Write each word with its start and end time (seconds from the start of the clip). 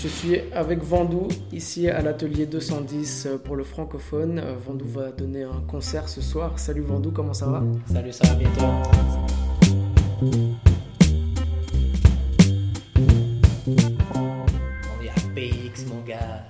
Je 0.00 0.06
suis 0.06 0.40
avec 0.52 0.80
Vandou 0.84 1.26
ici 1.52 1.88
à 1.88 2.00
l'atelier 2.00 2.46
210 2.46 3.26
euh, 3.26 3.36
pour 3.36 3.56
le 3.56 3.64
francophone. 3.64 4.38
Euh, 4.38 4.54
Vandou 4.56 4.86
va 4.86 5.10
donner 5.10 5.42
un 5.42 5.60
concert 5.66 6.08
ce 6.08 6.20
soir. 6.20 6.56
Salut 6.60 6.82
Vandou, 6.82 7.10
comment 7.10 7.34
ça 7.34 7.46
va? 7.46 7.64
Salut, 7.92 8.12
ça 8.12 8.28
va 8.28 8.34
bien 8.34 8.48
toi? 8.56 8.80
On 14.14 15.02
est 15.02 15.08
à 15.08 15.14
PX, 15.34 15.86
mon 15.88 16.00
gars. 16.06 16.44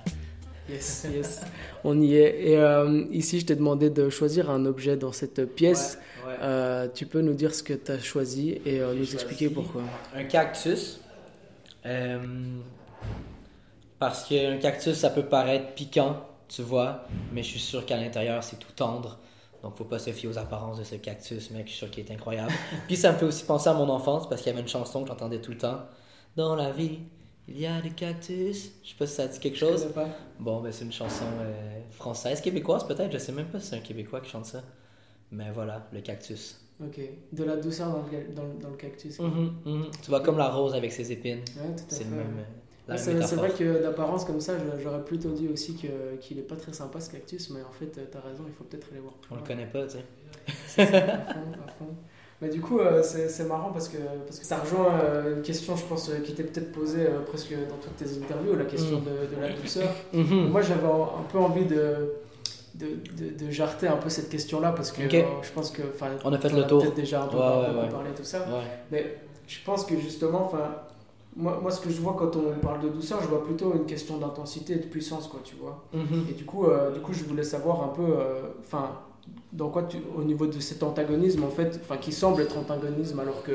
Yes, 0.69 1.07
yes, 1.11 1.41
on 1.83 1.99
y 1.99 2.17
est. 2.17 2.51
Et 2.51 2.57
euh, 2.57 3.05
ici, 3.11 3.39
je 3.39 3.47
t'ai 3.47 3.55
demandé 3.55 3.89
de 3.89 4.09
choisir 4.11 4.51
un 4.51 4.67
objet 4.67 4.95
dans 4.95 5.11
cette 5.11 5.43
pièce. 5.55 5.97
Ouais, 6.23 6.33
ouais. 6.33 6.37
Euh, 6.43 6.87
tu 6.93 7.07
peux 7.07 7.21
nous 7.21 7.33
dire 7.33 7.55
ce 7.55 7.63
que 7.63 7.73
tu 7.73 7.91
as 7.91 7.97
choisi 7.97 8.61
et 8.63 8.79
euh, 8.79 8.93
nous 8.93 9.11
expliquer 9.11 9.49
pourquoi. 9.49 9.81
Un 10.15 10.25
cactus. 10.25 11.01
Euh, 11.87 12.19
parce 13.99 14.25
qu'un 14.25 14.57
cactus, 14.57 14.97
ça 14.97 15.09
peut 15.09 15.25
paraître 15.25 15.73
piquant, 15.75 16.17
tu 16.47 16.61
vois, 16.61 17.05
mais 17.33 17.43
je 17.43 17.49
suis 17.49 17.59
sûr 17.59 17.85
qu'à 17.85 17.97
l'intérieur, 17.97 18.43
c'est 18.43 18.57
tout 18.57 18.71
tendre. 18.75 19.19
Donc, 19.63 19.75
faut 19.75 19.83
pas 19.83 19.99
se 19.99 20.11
fier 20.11 20.29
aux 20.29 20.37
apparences 20.37 20.77
de 20.79 20.83
ce 20.85 20.95
cactus, 20.95 21.51
mec. 21.51 21.65
Je 21.65 21.71
suis 21.71 21.79
sûr 21.79 21.91
qu'il 21.91 22.05
est 22.05 22.11
incroyable. 22.13 22.51
Puis, 22.87 22.95
ça 22.95 23.11
me 23.11 23.17
fait 23.17 23.25
aussi 23.25 23.43
penser 23.43 23.69
à 23.69 23.73
mon 23.73 23.89
enfance 23.89 24.27
parce 24.29 24.41
qu'il 24.41 24.49
y 24.51 24.53
avait 24.53 24.61
une 24.61 24.69
chanson 24.69 25.01
que 25.03 25.09
j'entendais 25.09 25.41
tout 25.41 25.51
le 25.51 25.57
temps. 25.57 25.81
Dans 26.37 26.55
la 26.55 26.71
vie, 26.71 26.99
il 27.47 27.59
y 27.59 27.65
a 27.65 27.81
des 27.81 27.89
cactus. 27.89 28.71
Je 28.83 28.89
sais 28.89 28.95
pas 28.97 29.05
si 29.05 29.15
ça 29.15 29.27
dit 29.27 29.39
quelque 29.39 29.57
chose. 29.57 29.81
Je 29.87 29.93
connais 29.93 30.07
pas. 30.09 30.15
Bon, 30.39 30.61
ben, 30.61 30.71
c'est 30.71 30.85
une 30.85 30.93
chanson 30.93 31.25
euh, 31.41 31.81
française, 31.91 32.39
québécoise 32.39 32.87
peut-être. 32.87 33.11
Je 33.11 33.17
sais 33.17 33.33
même 33.33 33.47
pas 33.47 33.59
si 33.59 33.67
c'est 33.67 33.75
un 33.75 33.81
Québécois 33.81 34.21
qui 34.21 34.29
chante 34.29 34.45
ça. 34.45 34.63
Mais 35.31 35.51
voilà, 35.51 35.87
le 35.91 36.01
cactus. 36.01 36.61
Ok, 36.81 36.99
de 37.33 37.43
la 37.43 37.57
douceur 37.57 37.89
dans 37.91 38.03
le, 38.03 38.33
dans 38.33 38.43
le- 38.43 38.53
dans 38.61 38.69
le 38.69 38.77
cactus. 38.77 39.19
Mhm, 39.19 39.53
mhm. 39.65 39.91
Tu 40.01 40.09
vois, 40.09 40.21
comme 40.21 40.37
la 40.37 40.49
rose 40.49 40.73
avec 40.73 40.91
ses 40.93 41.11
épines. 41.11 41.39
Ouais, 41.57 41.75
tout 41.75 41.83
à 41.83 41.95
C'est 41.95 42.05
le 42.05 42.11
même. 42.11 42.37
euh, 42.39 42.58
C'est 42.97 43.35
vrai 43.35 43.49
que 43.51 43.81
d'apparence 43.83 44.25
comme 44.25 44.41
ça, 44.41 44.53
j'aurais 44.81 45.03
plutôt 45.03 45.29
dit 45.29 45.47
aussi 45.51 45.75
qu'il 45.75 46.37
est 46.39 46.41
pas 46.47 46.55
très 46.55 46.73
sympa 46.73 46.99
ce 46.99 47.09
cactus, 47.11 47.49
mais 47.51 47.61
en 47.61 47.71
fait, 47.71 47.97
euh, 47.97 48.05
t'as 48.11 48.19
raison, 48.19 48.43
il 48.47 48.53
faut 48.53 48.63
peut-être 48.63 48.87
aller 48.91 48.99
voir 49.01 49.13
plus 49.15 49.33
On 49.33 49.35
le 49.37 49.43
connaît 49.43 49.65
pas, 49.67 49.83
tu 49.85 49.97
sais. 49.97 50.05
Ça, 50.67 50.81
à 50.83 50.87
fond, 50.87 51.39
à 51.67 51.71
fond. 51.71 51.85
Mais 52.41 52.47
du 52.47 52.61
coup, 52.61 52.79
euh, 52.79 53.03
c'est 53.03 53.43
marrant 53.47 53.71
parce 53.73 53.89
que, 53.89 53.97
parce 54.25 54.39
que 54.39 54.45
ça 54.45 54.59
rejoint 54.59 54.97
euh, 55.01 55.35
une 55.35 55.41
question, 55.41 55.75
je 55.75 55.83
pense, 55.83 56.09
euh, 56.09 56.19
qui 56.19 56.33
t'est 56.33 56.43
peut-être 56.43 56.71
posée 56.71 57.05
presque 57.27 57.51
dans 57.51 57.75
toutes 57.75 57.97
tes 57.97 58.17
interviews, 58.17 58.55
la 58.55 58.63
question 58.65 58.99
Mm. 59.01 59.03
de, 59.03 59.35
de 59.35 59.41
la 59.41 59.49
douceur. 59.49 59.89
Mhm. 60.13 60.49
Moi, 60.49 60.61
j'avais 60.61 60.87
un 60.87 61.23
peu 61.29 61.37
envie 61.37 61.65
de, 61.65 62.13
de, 62.75 62.87
de, 63.17 63.45
de 63.45 63.51
jarter 63.51 63.87
un 63.89 63.97
peu 63.97 64.07
cette 64.07 64.29
question-là 64.29 64.71
parce 64.71 64.93
que 64.93 65.03
Ok. 65.05 65.13
euh, 65.15 65.23
je 65.41 65.51
pense 65.51 65.69
que. 65.71 65.81
On 66.23 66.31
a 66.31 66.37
fait 66.37 66.49
le 66.49 66.63
as 66.63 66.67
tour. 66.67 66.81
peut-être 66.81 66.95
déjà 66.95 67.23
un 67.23 67.27
peu 67.27 67.35
Ouais, 67.37 67.81
ouais, 67.83 67.89
parlé, 67.89 68.11
tout 68.15 68.23
ça. 68.23 68.45
Mais 68.89 69.17
je 69.47 69.57
pense 69.65 69.83
que 69.85 69.97
justement, 69.99 70.45
enfin, 70.45 70.75
moi, 71.39 71.57
moi, 71.61 71.71
ce 71.71 71.79
que 71.79 71.89
je 71.89 72.01
vois 72.01 72.15
quand 72.19 72.35
on 72.35 72.59
parle 72.59 72.81
de 72.83 72.89
douceur, 72.89 73.21
je 73.21 73.27
vois 73.27 73.43
plutôt 73.43 73.73
une 73.73 73.85
question 73.85 74.17
d'intensité 74.17 74.73
et 74.73 74.75
de 74.75 74.87
puissance, 74.87 75.27
quoi, 75.27 75.39
tu 75.43 75.55
vois. 75.55 75.85
Mhm. 75.93 76.25
Et 76.29 76.33
du 76.33 76.43
coup, 76.43 76.65
euh, 76.65 76.91
du 76.91 76.99
coup, 76.99 77.13
je 77.13 77.23
voulais 77.23 77.43
savoir 77.43 77.81
un 77.83 77.87
peu, 77.87 78.03
euh, 78.03 78.41
enfin, 78.59 78.91
dans 79.53 79.69
quoi 79.69 79.83
tu, 79.83 79.97
au 80.17 80.23
niveau 80.23 80.47
de 80.47 80.59
cet 80.59 80.83
antagonisme, 80.83 81.43
en 81.45 81.49
fait, 81.49 81.79
enfin, 81.81 81.95
qui 81.97 82.11
semble 82.11 82.41
être 82.41 82.57
antagonisme, 82.57 83.19
alors 83.21 83.41
que, 83.41 83.53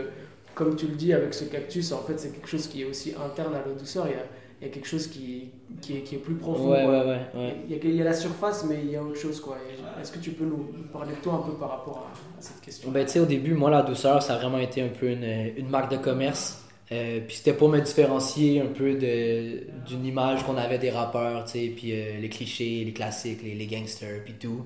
comme 0.54 0.76
tu 0.76 0.86
le 0.86 0.94
dis 0.94 1.12
avec 1.12 1.34
ce 1.34 1.44
cactus, 1.44 1.92
en 1.92 1.98
fait, 1.98 2.18
c'est 2.18 2.30
quelque 2.30 2.48
chose 2.48 2.66
qui 2.68 2.82
est 2.82 2.86
aussi 2.86 3.12
interne 3.22 3.54
à 3.54 3.58
la 3.66 3.74
douceur. 3.74 4.06
Il 4.06 4.12
y 4.12 4.14
a, 4.14 4.24
il 4.62 4.68
y 4.68 4.70
a 4.70 4.72
quelque 4.72 4.88
chose 4.88 5.08
qui, 5.08 5.50
qui, 5.82 5.98
est, 5.98 6.00
qui 6.00 6.14
est 6.14 6.18
plus 6.18 6.36
profond. 6.36 6.70
Ouais, 6.70 6.84
quoi. 6.84 6.92
ouais, 6.92 7.00
ouais, 7.00 7.18
ouais. 7.34 7.56
Il, 7.68 7.76
y 7.76 7.78
a, 7.78 7.82
il 7.84 7.96
y 7.96 8.00
a 8.00 8.04
la 8.04 8.14
surface, 8.14 8.64
mais 8.66 8.80
il 8.82 8.92
y 8.92 8.96
a 8.96 9.02
autre 9.02 9.18
chose, 9.18 9.40
quoi. 9.40 9.58
Est-ce 10.00 10.10
que 10.10 10.20
tu 10.20 10.30
peux 10.30 10.46
nous 10.46 10.64
parler 10.90 11.12
de 11.12 11.20
toi 11.20 11.34
un 11.34 11.50
peu 11.50 11.52
par 11.52 11.68
rapport 11.68 12.08
à, 12.10 12.38
à 12.38 12.40
cette 12.40 12.62
question? 12.62 12.90
Ben, 12.90 13.04
tu 13.04 13.12
sais, 13.12 13.20
au 13.20 13.26
début, 13.26 13.52
moi, 13.52 13.68
la 13.68 13.82
douceur, 13.82 14.22
ça 14.22 14.36
a 14.36 14.38
vraiment 14.38 14.58
été 14.58 14.80
un 14.80 14.88
peu 14.88 15.10
une, 15.10 15.52
une 15.56 15.68
marque 15.68 15.90
de 15.90 15.98
commerce. 15.98 16.63
Euh, 16.92 17.20
puis 17.26 17.36
c'était 17.36 17.54
pour 17.54 17.68
me 17.70 17.80
différencier 17.80 18.60
un 18.60 18.66
peu 18.66 18.94
d'une 18.94 20.04
image 20.06 20.44
qu'on 20.44 20.56
avait 20.56 20.78
des 20.78 20.90
rappeurs, 20.90 21.44
tu 21.44 21.52
sais, 21.52 21.72
puis 21.74 21.92
euh, 21.92 22.18
les 22.20 22.28
clichés, 22.28 22.84
les 22.84 22.92
classiques, 22.92 23.40
les, 23.42 23.66
gangsters, 23.66 24.22
puis 24.24 24.34
tout. 24.34 24.64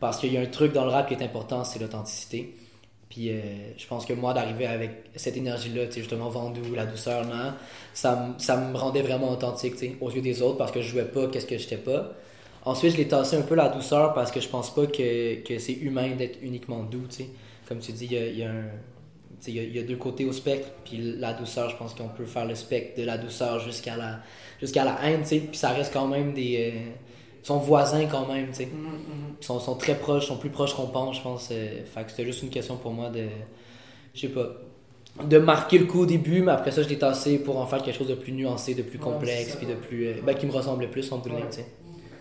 Parce 0.00 0.18
qu'il 0.18 0.32
y 0.32 0.36
a 0.36 0.40
un 0.40 0.46
truc 0.46 0.72
dans 0.72 0.84
le 0.84 0.90
rap 0.90 1.08
qui 1.08 1.14
est 1.14 1.22
important, 1.24 1.64
c'est 1.64 1.78
l'authenticité. 1.80 2.54
Puis 3.08 3.30
euh, 3.30 3.40
je 3.76 3.86
pense 3.86 4.04
que 4.06 4.12
moi, 4.12 4.34
d'arriver 4.34 4.66
avec 4.66 4.90
cette 5.16 5.36
énergie-là, 5.36 5.86
tu 5.86 5.92
sais, 5.94 6.00
justement, 6.00 6.28
Vendoux, 6.28 6.74
la 6.74 6.86
douceur, 6.86 7.24
non, 7.26 7.52
ça, 7.94 8.16
me- 8.16 8.38
ça 8.38 8.56
me 8.56 8.76
rendait 8.76 9.02
vraiment 9.02 9.30
authentique, 9.32 9.74
tu 9.74 9.78
sais, 9.88 9.96
aux 10.00 10.10
yeux 10.10 10.22
des 10.22 10.42
autres, 10.42 10.58
parce 10.58 10.72
que 10.72 10.82
je 10.82 10.88
jouais 10.90 11.04
pas 11.06 11.26
qu'est-ce 11.28 11.46
que 11.46 11.58
j'étais 11.58 11.76
pas. 11.78 12.12
Ensuite, 12.64 12.92
je 12.92 12.96
l'ai 12.98 13.08
tassé 13.08 13.36
un 13.36 13.42
peu 13.42 13.54
la 13.54 13.68
douceur 13.68 14.12
parce 14.14 14.30
que 14.32 14.40
je 14.40 14.48
pense 14.48 14.74
pas 14.74 14.86
que, 14.86 15.36
que 15.44 15.58
c'est 15.58 15.72
humain 15.74 16.10
d'être 16.16 16.38
uniquement 16.42 16.82
doux, 16.82 17.06
tu 17.08 17.16
sais. 17.24 17.28
Comme 17.68 17.78
tu 17.80 17.92
dis, 17.92 18.06
il 18.10 18.12
y 18.36 18.38
y 18.40 18.42
a 18.44 18.50
un- 18.50 18.70
il 19.46 19.54
y 19.54 19.58
a- 19.60 19.62
il 19.62 19.76
y 19.76 19.78
a 19.78 19.82
deux 19.82 19.96
côtés 19.96 20.24
au 20.24 20.32
spectre, 20.32 20.68
puis 20.84 20.98
la 21.18 21.32
douceur, 21.32 21.70
je 21.70 21.76
pense 21.76 21.94
qu'on 21.94 22.08
peut 22.08 22.24
faire 22.24 22.46
le 22.46 22.54
spectre 22.54 23.00
de 23.00 23.06
la 23.06 23.18
douceur 23.18 23.60
jusqu'à 23.60 23.96
la, 23.96 24.20
jusqu'à 24.60 24.84
la 24.84 24.96
haine, 25.04 25.22
tu 25.22 25.28
sais, 25.28 25.38
puis 25.38 25.56
ça 25.56 25.70
reste 25.70 25.92
quand 25.92 26.08
même 26.08 26.32
des... 26.32 26.72
euh, 26.74 26.90
ils 27.42 27.46
sont 27.46 27.58
voisins 27.58 28.06
quand 28.06 28.26
même, 28.26 28.48
tu 28.48 28.54
sais. 28.54 28.66
Mhm, 28.66 28.82
mhm. 28.82 29.34
Ils 29.40 29.44
sont, 29.44 29.60
sont 29.60 29.76
très 29.76 29.94
proches, 29.96 30.26
sont 30.26 30.36
plus 30.38 30.50
proches 30.50 30.74
qu'on 30.74 30.86
pense, 30.88 31.16
je 31.18 31.22
pense. 31.22 31.48
euh, 31.52 31.84
fait 31.84 32.04
que 32.04 32.10
c'était 32.10 32.24
juste 32.24 32.42
une 32.42 32.50
question 32.50 32.76
pour 32.76 32.92
moi 32.92 33.08
de... 33.10 33.24
Je 34.14 34.20
sais 34.22 34.28
pas. 34.28 34.48
De 35.24 35.38
marquer 35.38 35.78
le 35.78 35.86
coup 35.86 36.00
au 36.00 36.06
début, 36.06 36.42
mais 36.42 36.52
après 36.52 36.70
ça, 36.72 36.82
je 36.82 36.88
l'ai 36.88 36.98
tassé 36.98 37.38
pour 37.38 37.56
en 37.58 37.66
faire 37.66 37.82
quelque 37.82 37.96
chose 37.96 38.08
de 38.08 38.14
plus 38.14 38.32
nuancé, 38.32 38.74
de 38.74 38.82
plus 38.82 38.98
complexe, 38.98 39.56
puis 39.56 39.66
de 39.66 39.74
plus... 39.74 40.08
euh, 40.08 40.14
ben, 40.24 40.34
qui 40.34 40.44
me 40.46 40.52
ressemble 40.52 40.88
plus 40.90 41.10
en 41.12 41.22
ligne, 41.24 41.34
Ouais. 41.36 41.42
tu 41.50 41.56
sais. 41.58 41.66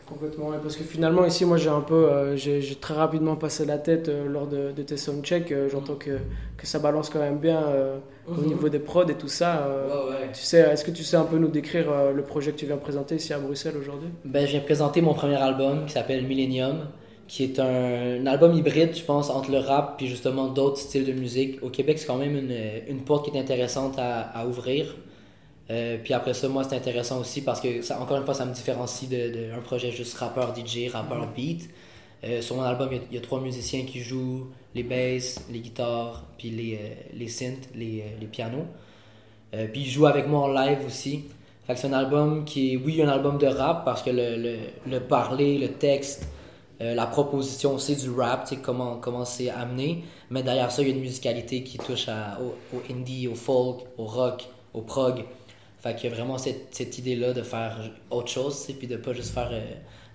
Complètement, 0.08 0.52
parce 0.62 0.76
que 0.78 0.84
finalement 0.84 1.26
ici 1.26 1.46
moi 1.46 1.58
j'ai 1.58 1.70
un 1.70 1.82
peu, 1.82 2.12
euh, 2.12 2.36
j'ai 2.38 2.62
très 2.80 2.94
rapidement 2.94 3.36
passé 3.36 3.66
la 3.66 3.80
tête 3.80 4.08
euh, 4.08 4.28
lors 4.28 4.46
de, 4.46 4.72
de 4.72 4.84
tes 4.84 4.98
soundchecks, 4.98 5.52
euh, 5.52 5.68
j'entends 5.68 5.96
que, 5.96 6.20
que 6.58 6.68
ça 6.68 6.78
balance 6.78 7.10
quand 7.10 7.18
même 7.20 7.40
bien 7.40 7.64
euh, 7.64 7.98
au 8.28 8.34
Mhm. 8.42 8.46
niveau 8.46 8.70
des 8.70 8.78
prods 8.78 9.08
et 9.10 9.16
tout 9.16 9.28
ça. 9.28 9.68
Ouais, 9.68 10.12
ouais. 10.12 10.30
Tu 10.32 10.42
sais, 10.44 10.60
est-ce 10.60 10.86
que 10.86 10.92
tu 10.92 11.04
sais 11.04 11.18
un 11.18 11.24
peu 11.24 11.38
nous 11.40 11.48
décrire 11.48 11.88
le 12.16 12.22
projet 12.24 12.52
que 12.52 12.58
tu 12.58 12.68
viens 12.68 12.78
présenter 12.78 13.16
ici 13.16 13.34
à 13.34 13.40
Bruxelles 13.40 13.78
aujourd'hui? 13.80 14.10
Ben, 14.26 14.46
je 14.46 14.52
viens 14.52 14.60
présenter 14.62 15.02
mon 15.02 15.16
premier 15.16 15.36
album 15.42 15.86
qui 15.88 15.94
s'appelle 15.94 16.24
Millennium, 16.26 16.88
qui 17.28 17.44
est 17.44 17.60
un, 17.60 18.22
un 18.22 18.26
album 18.28 18.54
hybride, 18.56 18.96
je 18.96 19.04
pense, 19.04 19.32
entre 19.32 19.50
le 19.52 19.58
rap 19.58 19.98
puis 19.98 20.06
justement 20.08 20.48
d'autres 20.50 20.78
styles 20.78 21.06
de 21.06 21.14
musique. 21.14 21.64
Au 21.64 21.70
Québec, 21.70 21.98
c'est 21.98 22.06
quand 22.06 22.18
même 22.18 22.36
une, 22.36 22.56
une 22.88 23.02
porte 23.04 23.30
qui 23.30 23.36
est 23.36 23.40
intéressante 23.40 23.96
à, 23.98 24.22
à 24.22 24.46
ouvrir. 24.46 24.96
Euh, 25.72 25.98
puis 26.04 26.14
après 26.14 26.34
ça, 26.34 26.48
moi, 26.48 26.64
c'est 26.64 26.76
intéressant 26.76 27.20
aussi 27.20 27.42
parce 27.42 27.60
que, 27.60 27.82
ça, 27.82 28.00
encore 28.00 28.18
une 28.18 28.26
fois, 28.26 28.34
ça 28.34 28.46
me 28.46 28.54
différencie 28.54 29.10
d'un 29.10 29.30
de, 29.30 29.52
un 29.58 29.62
projet 29.62 29.92
juste 29.92 30.16
rappeur 30.18 30.54
DJ, 30.56 30.90
rappeur 30.92 31.28
beat. 31.28 31.70
Euh, 32.24 32.42
sur 32.42 32.56
mon 32.56 32.64
album, 32.64 32.90
il 32.92 32.98
y, 32.98 33.00
a, 33.00 33.04
il 33.12 33.16
y 33.16 33.18
a 33.18 33.22
trois 33.22 33.40
musiciens 33.40 33.84
qui 33.86 34.00
jouent 34.00 34.48
les 34.74 34.84
basses, 34.84 35.46
les 35.52 35.60
guitares, 35.60 36.24
puis 36.38 36.50
les, 36.50 36.76
euh, 36.76 36.94
les 37.14 37.28
synths, 37.28 37.70
les, 37.76 38.02
euh, 38.02 38.20
les 38.20 38.28
pianos. 38.28 38.66
Puis 39.72 39.84
ils 39.84 39.90
jouent 39.90 40.08
avec 40.08 40.28
moi 40.28 40.42
en 40.42 40.48
live 40.50 40.80
aussi. 40.86 41.24
Fait 41.66 41.76
que 41.76 41.80
c'est 41.80 41.88
un 41.88 41.94
album 41.94 42.44
qui 42.44 42.74
est, 42.74 42.76
oui, 42.76 43.02
un 43.02 43.08
album 43.08 43.38
de 43.38 43.48
rap 43.48 43.86
parce 43.86 44.04
que 44.04 44.10
le, 44.10 44.36
le, 44.36 44.58
le 44.86 45.00
parler, 45.00 45.58
le 45.58 45.70
texte, 45.70 46.28
la 46.82 47.08
proposition, 47.08 47.78
c'est 47.78 47.96
du 47.96 48.10
rap, 48.10 48.44
tu 48.44 48.56
sais, 48.56 48.62
comment, 48.62 48.98
comment 48.98 49.24
c'est 49.24 49.50
amené. 49.50 50.04
Mais 50.30 50.44
derrière 50.44 50.72
ça, 50.72 50.82
il 50.82 50.90
y 50.90 50.92
a 50.92 50.94
une 50.94 51.00
musicalité 51.00 51.64
qui 51.64 51.78
touche 51.78 52.10
à, 52.10 52.38
au, 52.42 52.76
au 52.76 52.82
indie, 52.92 53.30
au 53.30 53.36
folk, 53.36 53.86
au 53.98 54.04
rock, 54.04 54.46
au 54.74 54.82
prog. 54.82 55.24
Fait 55.86 55.96
qu'il 55.96 56.10
y 56.10 56.14
a 56.14 56.16
vraiment 56.16 56.40
cette, 56.40 56.74
cette 56.74 56.98
idée-là 56.98 57.34
de 57.34 57.44
faire 57.44 57.78
autre 58.10 58.30
chose, 58.30 58.56
sais, 58.56 58.74
puis 58.74 58.88
de 58.88 58.98
pas 58.98 59.14
juste 59.14 59.32
faire 59.32 59.50
euh, 59.54 59.62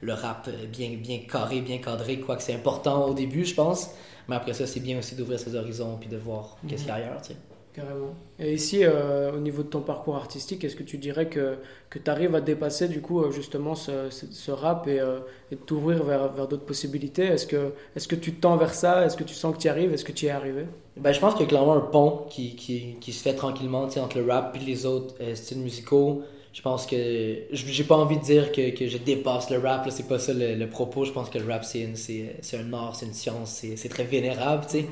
le 0.00 0.14
rap 0.14 0.48
euh, 0.48 0.66
bien, 0.66 0.96
bien 0.96 1.20
carré, 1.20 1.60
bien 1.60 1.78
cadré, 1.78 2.18
quoique 2.18 2.42
c'est 2.42 2.54
important 2.54 3.06
au 3.06 3.14
début, 3.14 3.44
je 3.44 3.54
pense. 3.54 3.90
Mais 4.28 4.34
après 4.34 4.52
ça, 4.52 4.66
c'est 4.66 4.80
bien 4.80 4.98
aussi 4.98 5.14
d'ouvrir 5.14 5.38
ses 5.38 5.54
horizons 5.54 5.96
puis 5.96 6.08
de 6.08 6.16
voir 6.16 6.58
qu'est-ce 6.66 6.82
qu'il 6.82 6.88
y 6.88 6.92
a 6.92 6.96
ailleurs, 6.96 7.22
tu 7.22 7.34
sais. 7.34 7.36
Carrément. 7.72 8.16
Et 8.40 8.52
ici, 8.54 8.80
euh, 8.84 9.32
au 9.32 9.38
niveau 9.38 9.62
de 9.62 9.68
ton 9.68 9.80
parcours 9.82 10.16
artistique, 10.16 10.64
est-ce 10.64 10.74
que 10.74 10.82
tu 10.82 10.98
dirais 10.98 11.28
que, 11.28 11.58
que 11.88 12.00
tu 12.00 12.10
arrives 12.10 12.34
à 12.34 12.40
dépasser 12.40 12.88
du 12.88 13.00
coup 13.00 13.30
justement 13.30 13.76
ce, 13.76 14.10
ce, 14.10 14.26
ce 14.32 14.50
rap 14.50 14.88
et, 14.88 14.98
euh, 14.98 15.20
et 15.52 15.56
t'ouvrir 15.56 16.02
vers, 16.02 16.32
vers 16.32 16.48
d'autres 16.48 16.64
possibilités? 16.66 17.26
Est-ce 17.26 17.46
que, 17.46 17.74
est 17.94 18.08
que 18.08 18.16
tu 18.16 18.34
tends 18.34 18.56
vers 18.56 18.74
ça? 18.74 19.06
Est-ce 19.06 19.16
que 19.16 19.22
tu 19.22 19.34
sens 19.34 19.54
que 19.54 19.60
tu 19.60 19.68
y 19.68 19.70
arrives? 19.70 19.92
Est-ce 19.92 20.04
que 20.04 20.10
tu 20.10 20.24
y 20.24 20.28
es 20.28 20.32
arrivé? 20.32 20.66
Ben, 21.00 21.12
je 21.12 21.18
pense 21.18 21.32
qu'il 21.32 21.42
y 21.42 21.44
a 21.46 21.48
clairement 21.48 21.72
un 21.72 21.80
pont 21.80 22.26
qui, 22.28 22.54
qui, 22.56 22.96
qui 23.00 23.12
se 23.12 23.22
fait 23.22 23.34
tranquillement 23.34 23.84
entre 23.84 24.18
le 24.18 24.30
rap 24.30 24.54
et 24.54 24.58
les 24.58 24.84
autres 24.84 25.14
euh, 25.22 25.34
styles 25.34 25.60
musicaux. 25.60 26.22
Je 26.52 26.62
pense 26.62 26.84
que 26.84 27.44
j'ai 27.52 27.84
pas 27.84 27.96
envie 27.96 28.18
de 28.18 28.22
dire 28.22 28.50
que, 28.50 28.70
que 28.70 28.88
je 28.88 28.98
dépasse 28.98 29.50
le 29.50 29.58
rap, 29.58 29.88
c'est 29.90 30.08
pas 30.08 30.18
ça 30.18 30.34
le, 30.34 30.56
le 30.56 30.68
propos. 30.68 31.04
Je 31.04 31.12
pense 31.12 31.30
que 31.30 31.38
le 31.38 31.50
rap 31.50 31.64
c'est 31.64 31.84
un 31.84 32.72
art, 32.72 32.96
c'est 32.96 33.06
une 33.06 33.14
science, 33.14 33.64
c'est 33.76 33.88
très 33.88 34.04
vénérable. 34.04 34.64
tu 34.66 34.80
sais. 34.80 34.86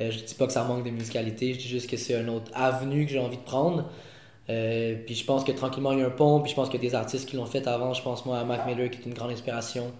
Euh, 0.00 0.10
je 0.10 0.20
dis 0.20 0.34
pas 0.34 0.46
que 0.46 0.52
ça 0.52 0.64
manque 0.64 0.84
de 0.84 0.90
musicalité, 0.90 1.54
je 1.54 1.58
dis 1.58 1.68
juste 1.68 1.90
que 1.90 1.96
c'est 1.96 2.14
une 2.14 2.30
autre 2.30 2.50
avenue 2.54 3.04
que 3.04 3.12
j'ai 3.12 3.18
envie 3.18 3.36
de 3.36 3.42
prendre. 3.42 3.84
Euh, 4.48 4.94
puis 5.04 5.16
je 5.16 5.24
pense 5.24 5.44
que 5.44 5.52
tranquillement 5.52 5.92
il 5.92 5.98
y 5.98 6.02
a 6.02 6.06
un 6.06 6.10
pont, 6.10 6.40
puis 6.40 6.50
je 6.50 6.56
pense 6.56 6.72
a 6.72 6.78
des 6.78 6.94
artistes 6.94 7.28
qui 7.28 7.36
l'ont 7.36 7.46
fait 7.46 7.66
avant. 7.66 7.92
Je 7.92 8.02
pense 8.02 8.24
moi 8.24 8.38
à 8.38 8.44
Mac 8.44 8.64
Miller 8.66 8.88
qui 8.88 9.00
est 9.00 9.04
une 9.04 9.14
grande 9.14 9.32
inspiration, 9.32 9.90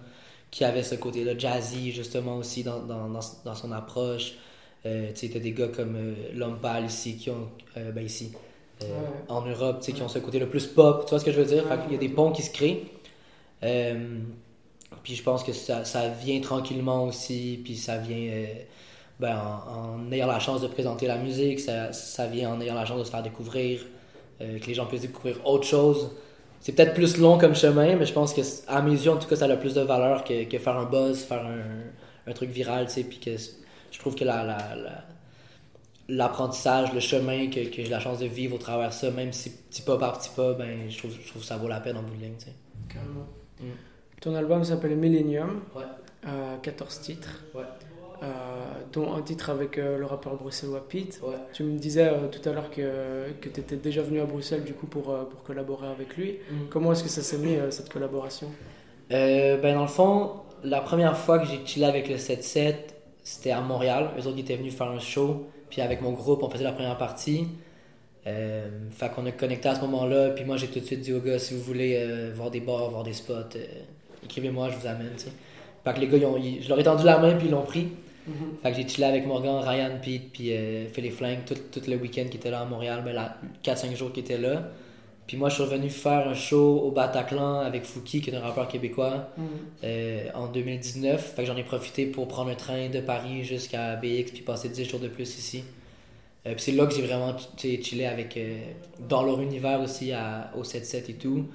qui 0.51 0.63
avait 0.63 0.83
ce 0.83 0.95
côté-là 0.95 1.37
jazzy 1.37 1.91
justement 1.91 2.37
aussi 2.37 2.63
dans, 2.63 2.79
dans, 2.79 3.09
dans, 3.09 3.19
dans 3.45 3.55
son 3.55 3.71
approche. 3.73 4.35
Euh, 4.85 5.11
tu 5.13 5.27
sais, 5.27 5.33
t'as 5.33 5.39
des 5.39 5.53
gars 5.53 5.69
comme 5.69 5.95
euh, 5.95 6.13
L'Homme 6.33 6.59
Pâle 6.59 6.85
ici, 6.85 7.15
qui 7.17 7.29
ont, 7.29 7.49
euh, 7.77 7.91
ben 7.91 8.05
ici, 8.05 8.31
euh, 8.83 8.85
en 9.29 9.41
Europe, 9.41 9.79
tu 9.79 9.85
sais, 9.85 9.91
qui 9.93 10.01
ont 10.01 10.09
ce 10.09 10.19
côté 10.19 10.39
le 10.39 10.49
plus 10.49 10.67
pop, 10.67 11.05
tu 11.05 11.11
vois 11.11 11.19
ce 11.19 11.25
que 11.25 11.31
je 11.31 11.39
veux 11.39 11.45
dire? 11.45 11.65
Fait 11.67 11.81
qu'il 11.83 11.93
y 11.93 11.95
a 11.95 11.99
des 11.99 12.09
ponts 12.09 12.31
qui 12.31 12.41
se 12.43 12.51
créent. 12.51 12.83
Puis 15.03 15.15
je 15.15 15.23
pense 15.23 15.43
que 15.43 15.53
ça, 15.53 15.85
ça 15.85 16.09
vient 16.09 16.39
tranquillement 16.41 17.05
aussi, 17.05 17.59
puis 17.63 17.75
ça 17.75 17.97
vient 17.97 18.45
ben, 19.19 19.37
en, 19.37 20.07
en 20.07 20.11
ayant 20.11 20.27
la 20.27 20.39
chance 20.39 20.61
de 20.61 20.67
présenter 20.67 21.07
la 21.07 21.17
musique, 21.17 21.59
ça, 21.59 21.93
ça 21.93 22.27
vient 22.27 22.51
en 22.51 22.61
ayant 22.61 22.75
la 22.75 22.85
chance 22.85 22.99
de 22.99 23.03
se 23.03 23.11
faire 23.11 23.23
découvrir, 23.23 23.81
euh, 24.41 24.59
que 24.59 24.65
les 24.67 24.73
gens 24.73 24.85
puissent 24.85 25.01
découvrir 25.01 25.37
autre 25.45 25.65
chose. 25.65 26.11
c'est 26.59 26.73
peut-être 26.73 26.93
plus 26.93 27.17
long 27.17 27.37
comme 27.37 27.55
chemin, 27.55 27.95
mais 27.95 28.05
je 28.05 28.13
pense 28.13 28.33
que, 28.33 28.41
à 28.67 28.81
mes 28.81 28.91
yeux, 28.91 29.11
en 29.11 29.17
tout 29.17 29.27
cas, 29.27 29.35
ça 29.35 29.45
a 29.45 29.57
plus 29.57 29.73
de 29.75 29.81
valeur 29.81 30.23
que, 30.23 30.43
que 30.45 30.57
faire 30.57 30.77
un 30.77 30.85
buzz, 30.85 31.23
faire 31.23 31.45
un, 31.45 32.29
un 32.29 32.33
truc 32.33 32.49
viral, 32.49 32.87
tu 32.87 32.93
sais, 32.93 33.03
puis 33.03 33.19
que 33.19 33.31
je 33.93 33.99
trouve 33.99 34.15
que 34.15 34.25
la, 34.25 34.43
la, 34.43 34.57
l'apprentissage, 36.09 36.93
le 36.93 36.99
chemin 36.99 37.47
que, 37.47 37.69
que 37.69 37.83
j'ai 37.83 37.89
la 37.89 37.99
chance 37.99 38.19
de 38.19 38.25
vivre 38.25 38.55
au 38.55 38.57
travers 38.57 38.91
ça, 38.91 39.11
même 39.11 39.31
si 39.31 39.51
petit 39.51 39.83
pas 39.83 39.97
par 39.97 40.19
petit 40.19 40.31
pas, 40.35 40.53
ben, 40.53 40.89
je, 40.89 40.97
trouve, 40.97 41.11
je 41.11 41.27
trouve 41.27 41.41
que 41.41 41.47
ça 41.47 41.57
vaut 41.57 41.67
la 41.67 41.79
peine 41.79 41.95
en 41.95 42.01
bout 42.01 42.15
de 42.15 42.21
ligne, 42.21 42.35
tu 42.37 42.45
sais. 42.45 42.53
Carrément. 42.89 43.27
Mm. 43.61 43.65
Ton 44.19 44.35
album 44.35 44.63
s'appelle 44.63 44.95
Millennium. 44.95 45.61
Ouais. 45.75 45.83
14 46.61 46.97
euh, 46.97 47.03
titres. 47.03 47.43
Ouais. 47.53 47.63
Euh, 48.21 48.25
dont 48.93 49.13
un 49.13 49.21
titre 49.21 49.49
avec 49.49 49.77
euh, 49.77 49.97
le 49.97 50.05
rappeur 50.05 50.35
bruxellois 50.37 50.87
Pete. 50.87 51.19
Ouais. 51.21 51.35
Tu 51.51 51.63
me 51.63 51.77
disais 51.77 52.09
tout 52.31 52.47
à 52.47 52.53
l'heure 52.53 52.71
que, 52.71 53.31
que 53.41 53.49
tu 53.49 53.59
étais 53.59 53.75
déjà 53.75 54.01
venu 54.01 54.21
à 54.21 54.25
Bruxelles 54.25 54.63
du 54.63 54.73
coup 54.73 54.87
pour, 54.87 55.03
pour 55.27 55.43
collaborer 55.43 55.87
avec 55.87 56.17
lui. 56.17 56.37
Mm. 56.49 56.55
Comment 56.69 56.93
est-ce 56.93 57.03
que 57.03 57.09
ça 57.09 57.21
s'est 57.21 57.37
mis 57.37 57.57
cette 57.69 57.91
collaboration? 57.91 58.49
Ben, 59.09 59.61
Dans 59.61 59.81
le 59.81 59.87
fond, 59.87 60.31
la 60.63 60.81
première 60.81 61.17
fois 61.17 61.39
que 61.39 61.45
j'ai 61.45 61.59
chillé 61.65 61.85
avec 61.85 62.07
le 62.07 62.15
7-7, 62.15 62.75
c'était 63.23 63.51
à 63.51 63.61
Montréal. 63.61 64.11
Eux 64.19 64.27
autres 64.27 64.39
étaient 64.39 64.55
venus 64.55 64.75
faire 64.75 64.89
un 64.89 64.99
show. 64.99 65.47
Puis 65.69 65.81
avec 65.81 66.01
mon 66.01 66.11
groupe, 66.11 66.43
on 66.43 66.49
faisait 66.49 66.63
la 66.63 66.71
première 66.71 66.97
partie. 66.97 67.47
Euh, 68.25 68.69
fait 68.91 69.11
qu'on 69.11 69.25
a 69.25 69.31
connecté 69.31 69.69
à 69.69 69.75
ce 69.75 69.81
moment-là. 69.81 70.29
Puis 70.29 70.45
moi, 70.45 70.57
j'ai 70.57 70.67
tout 70.67 70.79
de 70.79 70.85
suite 70.85 71.01
dit 71.01 71.13
aux 71.13 71.19
gars, 71.19 71.39
si 71.39 71.53
vous 71.53 71.61
voulez 71.61 72.31
voir 72.35 72.51
des 72.51 72.59
bars, 72.59 72.89
voir 72.89 73.03
des 73.03 73.13
spots, 73.13 73.57
écrivez-moi, 74.23 74.69
je 74.69 74.77
vous 74.77 74.87
amène. 74.87 75.13
Fait 75.83 75.93
que 75.93 75.99
les 75.99 76.07
gars, 76.07 76.17
je 76.17 76.69
leur 76.69 76.79
ai 76.79 76.83
tendu 76.83 77.03
la 77.03 77.17
main, 77.17 77.35
puis 77.35 77.47
ils 77.47 77.51
l'ont 77.51 77.63
pris. 77.63 77.89
Mhm. 78.27 78.57
Fait 78.61 78.71
que 78.71 78.77
j'ai 78.77 78.87
chillé 78.87 79.05
avec 79.05 79.25
Morgan, 79.25 79.57
Ryan, 79.57 79.99
Pete, 80.01 80.31
puis 80.31 80.53
euh, 80.53 80.87
Philippe 80.89 81.13
Flank 81.13 81.45
tout, 81.45 81.55
tout, 81.71 81.81
le 81.89 81.97
week-end 81.97 82.25
qui 82.29 82.37
était 82.37 82.51
là 82.51 82.61
à 82.61 82.65
Montréal, 82.65 83.03
ben, 83.03 83.15
4-5 83.63 83.95
jours 83.95 84.13
qui 84.13 84.21
était 84.21 84.37
là. 84.37 84.69
Puis 85.27 85.37
moi, 85.37 85.49
je 85.49 85.55
suis 85.55 85.63
revenu 85.63 85.89
faire 85.89 86.27
un 86.27 86.33
show 86.33 86.81
au 86.83 86.91
Bataclan 86.91 87.59
avec 87.59 87.85
Fouki, 87.85 88.21
qui 88.21 88.29
est 88.29 88.35
un 88.35 88.41
rappeur 88.41 88.67
québécois, 88.67 89.29
mhm. 89.37 89.45
euh, 89.83 90.27
en 90.35 90.47
2019. 90.47 91.33
Fait 91.35 91.43
que 91.43 91.47
j'en 91.47 91.57
ai 91.57 91.63
profité 91.63 92.05
pour 92.05 92.27
prendre 92.27 92.49
un 92.49 92.55
train 92.55 92.89
de 92.89 92.99
Paris 92.99 93.43
jusqu'à 93.43 93.95
BX, 93.95 94.31
puis 94.33 94.41
passer 94.41 94.69
10 94.69 94.85
jours 94.85 94.99
de 94.99 95.07
plus 95.07 95.37
ici. 95.37 95.63
Euh, 96.45 96.53
puis 96.53 96.61
c'est 96.61 96.71
là 96.73 96.85
que 96.85 96.93
j'ai 96.93 97.03
vraiment 97.03 97.35
chillé 97.57 98.05
avec, 98.05 98.37
dans 99.07 99.23
leur 99.23 99.41
univers 99.41 99.81
aussi, 99.81 100.11
à, 100.11 100.51
au 100.57 100.63
7-7 100.63 101.09
et 101.09 101.13
tout. 101.13 101.47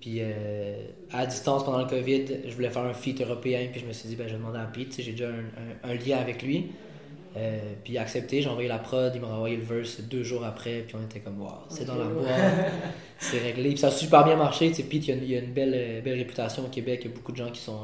Puis 0.00 0.18
euh, 0.20 0.86
à 1.12 1.26
distance 1.26 1.64
pendant 1.64 1.78
le 1.78 1.86
COVID, 1.86 2.26
je 2.46 2.54
voulais 2.54 2.70
faire 2.70 2.84
un 2.84 2.94
feat 2.94 3.20
européen, 3.20 3.66
puis 3.72 3.80
je 3.80 3.86
me 3.86 3.92
suis 3.92 4.08
dit, 4.08 4.16
ben, 4.16 4.28
je 4.28 4.34
vais 4.34 4.38
demander 4.38 4.58
à 4.58 4.64
Pete, 4.64 5.00
j'ai 5.00 5.12
déjà 5.12 5.28
un, 5.28 5.90
un, 5.90 5.94
lien 5.94 6.18
avec 6.18 6.42
lui. 6.42 6.66
Euh, 7.36 7.58
puis 7.84 7.94
il 7.94 7.98
a 7.98 8.02
accepté, 8.02 8.40
j'ai 8.40 8.48
envoyé 8.48 8.68
la 8.68 8.78
prod, 8.78 9.12
il 9.14 9.20
m'a 9.20 9.28
envoyé 9.28 9.56
le 9.56 9.62
verse 9.62 10.00
deux 10.00 10.22
jours 10.22 10.44
après, 10.44 10.84
puis 10.86 10.96
on 10.98 11.04
était 11.04 11.20
comme, 11.20 11.40
wow, 11.40 11.50
c'est 11.68 11.84
dans 11.84 11.96
la 11.96 12.06
boîte, 12.06 12.26
c'est 13.18 13.38
réglé. 13.38 13.70
Puis 13.70 13.78
ça 13.78 13.88
a 13.88 13.90
super 13.90 14.24
bien 14.24 14.36
marché, 14.36 14.68
tu 14.68 14.76
sais, 14.76 14.82
Pete, 14.84 15.08
il 15.08 15.34
a, 15.34 15.38
a, 15.38 15.40
une 15.42 15.52
belle, 15.52 15.74
euh, 15.74 16.00
belle 16.00 16.18
réputation 16.18 16.64
au 16.64 16.68
Québec, 16.68 17.00
il 17.04 17.10
y 17.10 17.12
a 17.12 17.14
beaucoup 17.14 17.32
de 17.32 17.36
gens 17.36 17.50
qui 17.50 17.60
sont, 17.60 17.80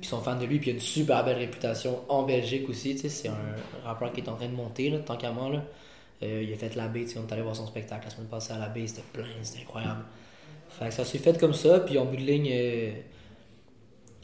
qui 0.00 0.08
sont 0.08 0.20
fans 0.20 0.38
de 0.38 0.44
lui, 0.44 0.58
puis 0.58 0.70
il 0.70 0.72
a 0.72 0.74
une 0.74 0.82
super 0.82 1.24
belle 1.24 1.38
réputation 1.38 2.00
en 2.08 2.24
Belgique 2.24 2.68
aussi, 2.68 2.94
tu 2.94 3.02
sais, 3.02 3.08
c'est 3.08 3.28
un 3.28 3.54
rappeur 3.84 4.12
qui 4.12 4.20
est 4.20 4.28
en 4.28 4.34
train 4.36 4.48
de 4.48 4.54
monter, 4.54 4.90
là, 4.90 4.98
tant 4.98 5.16
qu'à 5.16 5.30
moi, 5.30 5.48
là. 5.48 5.62
il 6.20 6.52
a 6.52 6.56
fait 6.56 6.74
la 6.76 6.88
baie, 6.88 7.06
on 7.16 7.26
est 7.26 7.32
allé 7.32 7.42
voir 7.42 7.56
son 7.56 7.66
spectacle 7.66 8.04
la 8.04 8.10
semaine 8.10 8.28
passée 8.28 8.52
à 8.52 8.58
la 8.58 8.68
baie, 8.68 8.86
c'était 8.86 9.02
plein, 9.12 9.24
c'était 9.42 9.62
incroyable. 9.62 10.04
Fait 10.78 10.88
que 10.88 10.94
ça 10.94 11.04
s'est 11.04 11.18
fait 11.18 11.38
comme 11.38 11.54
ça, 11.54 11.80
puis 11.80 11.98
en 11.98 12.06
bout 12.06 12.16
de 12.16 12.22
ligne, 12.22 12.48
euh, 12.50 12.90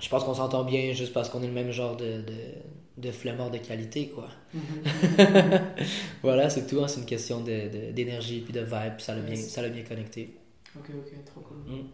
je 0.01 0.09
pense 0.09 0.25
qu'on 0.25 0.35
s'entend 0.35 0.65
bien 0.65 0.93
juste 0.93 1.13
parce 1.13 1.29
qu'on 1.29 1.43
est 1.43 1.47
le 1.47 1.53
même 1.53 1.73
genre 1.73 1.97
de, 1.97 2.23
de, 2.23 2.35
de 2.99 3.11
flemmard 3.11 3.51
de 3.51 3.59
qualité, 3.59 4.09
quoi. 4.09 4.29
Mm-hmm. 4.55 5.61
voilà, 6.23 6.51
c'est 6.51 6.67
tout, 6.67 6.81
hein, 6.81 6.89
c'est 6.89 7.01
une 7.01 7.07
question 7.07 7.41
d'énergie, 7.41 8.41
puis 8.41 8.53
de 8.53 8.61
vibe, 8.61 8.97
puis 8.97 9.05
ça 9.05 9.15
l'a 9.15 9.21
bien, 9.21 9.37
ça 9.37 9.67
bien 9.69 9.85
connecté. 9.85 10.37
Ok, 10.77 10.91
ok, 10.91 11.25
trop 11.25 11.41
cool. 11.41 11.59
Mm. 11.67 11.87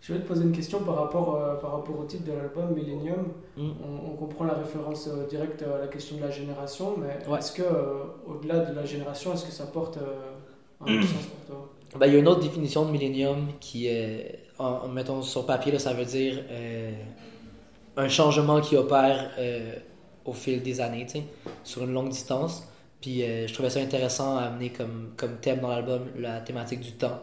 Je 0.00 0.12
vais 0.12 0.20
te 0.20 0.26
poser 0.26 0.44
une 0.44 0.52
question 0.52 0.80
par 0.80 0.96
rapport, 0.96 1.36
euh, 1.36 1.54
par 1.54 1.72
rapport 1.72 1.98
au 1.98 2.04
titre 2.04 2.24
de 2.24 2.32
l'album 2.32 2.74
Millennium. 2.74 3.32
Mm. 3.56 3.70
On, 4.06 4.10
comprend 4.16 4.44
la 4.44 4.54
référence 4.54 5.08
euh, 5.08 5.26
directe 5.26 5.62
à 5.62 5.78
la 5.78 5.86
question 5.88 6.16
de 6.16 6.22
la 6.22 6.30
génération, 6.30 6.96
mais 6.98 7.36
est-ce 7.36 7.52
que, 7.52 7.62
au-delà 8.26 8.60
de 8.60 8.74
la 8.74 8.84
génération, 8.84 9.32
est-ce 9.32 9.46
que 9.46 9.52
ça 9.52 9.66
porte 9.66 9.98
un 10.80 11.02
sens 11.02 11.26
pour 11.26 11.46
toi? 11.46 11.70
Ben, 11.98 12.08
il 12.08 12.14
y 12.14 12.16
a 12.16 12.18
une 12.18 12.26
autre 12.26 12.40
définition 12.40 12.84
de 12.84 12.90
millénium 12.90 13.52
qui 13.60 13.86
est, 13.86 14.40
en, 14.58 14.88
mettons 14.88 15.22
sur 15.22 15.46
papier, 15.46 15.70
là, 15.70 15.78
ça 15.78 15.92
veut 15.92 16.04
dire 16.04 16.42
euh, 16.50 16.92
un 17.96 18.08
changement 18.08 18.60
qui 18.60 18.76
opère 18.76 19.30
euh, 19.38 19.74
au 20.24 20.32
fil 20.32 20.62
des 20.62 20.80
années, 20.80 21.06
sur 21.62 21.84
une 21.84 21.92
longue 21.92 22.10
distance. 22.10 22.66
Puis 23.00 23.22
euh, 23.22 23.46
je 23.46 23.52
trouvais 23.52 23.70
ça 23.70 23.80
intéressant 23.80 24.36
à 24.38 24.44
amener 24.44 24.70
comme, 24.70 25.12
comme 25.16 25.36
thème 25.40 25.60
dans 25.60 25.68
l'album, 25.68 26.06
la 26.18 26.40
thématique 26.40 26.80
du 26.80 26.92
temps. 26.92 27.20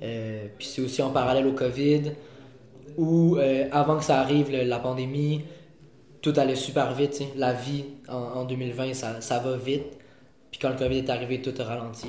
puis 0.00 0.66
c'est 0.66 0.82
aussi 0.82 1.02
en 1.02 1.10
parallèle 1.10 1.46
au 1.46 1.52
COVID, 1.52 2.12
où 2.96 3.38
avant 3.70 3.98
que 3.98 4.04
ça 4.04 4.20
arrive, 4.20 4.50
la 4.50 4.78
pandémie, 4.78 5.42
tout 6.22 6.32
allait 6.36 6.56
super 6.56 6.94
vite. 6.94 7.22
La 7.36 7.52
vie 7.52 7.84
en, 8.08 8.16
en 8.16 8.44
2020, 8.44 8.94
ça, 8.94 9.20
ça, 9.20 9.38
va 9.38 9.56
vite. 9.56 9.84
Puis 10.50 10.60
quand 10.60 10.70
le 10.70 10.76
COVID 10.76 10.98
est 10.98 11.10
arrivé, 11.10 11.40
tout 11.40 11.54
a 11.58 11.64
ralenti. 11.64 12.08